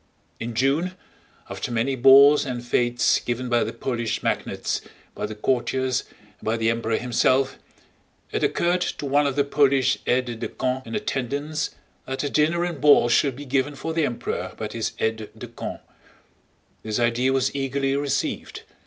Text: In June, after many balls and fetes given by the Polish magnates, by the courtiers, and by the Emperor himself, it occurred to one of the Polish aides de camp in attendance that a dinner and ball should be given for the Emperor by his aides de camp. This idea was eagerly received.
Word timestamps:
In 0.39 0.55
June, 0.55 0.95
after 1.47 1.71
many 1.71 1.95
balls 1.95 2.43
and 2.43 2.65
fetes 2.65 3.19
given 3.19 3.49
by 3.49 3.63
the 3.63 3.71
Polish 3.71 4.23
magnates, 4.23 4.81
by 5.13 5.27
the 5.27 5.35
courtiers, 5.35 6.05
and 6.09 6.41
by 6.43 6.57
the 6.57 6.71
Emperor 6.71 6.95
himself, 6.97 7.59
it 8.31 8.43
occurred 8.43 8.81
to 8.81 9.05
one 9.05 9.27
of 9.27 9.35
the 9.35 9.43
Polish 9.43 9.99
aides 10.07 10.37
de 10.37 10.47
camp 10.47 10.87
in 10.87 10.95
attendance 10.95 11.75
that 12.07 12.23
a 12.23 12.31
dinner 12.31 12.63
and 12.63 12.81
ball 12.81 13.09
should 13.09 13.35
be 13.35 13.45
given 13.45 13.75
for 13.75 13.93
the 13.93 14.03
Emperor 14.03 14.53
by 14.57 14.67
his 14.71 14.93
aides 14.97 15.21
de 15.37 15.47
camp. 15.47 15.81
This 16.81 16.97
idea 16.97 17.31
was 17.31 17.53
eagerly 17.55 17.95
received. 17.95 18.63